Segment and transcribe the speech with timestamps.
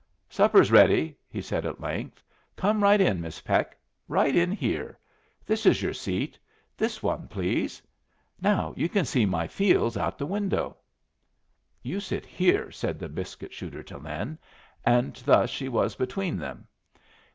[0.31, 2.23] "Supper's ready," he said, at length.
[2.55, 3.77] "Come right in, Miss Peck;
[4.07, 4.97] right in here.
[5.45, 6.39] This is your seat
[6.75, 7.83] this one, please.
[8.41, 10.77] Now you can see my fields out of the window."
[11.83, 14.39] "You sit here," said the biscuit shooter to Lin;
[14.83, 16.65] and thus she was between them.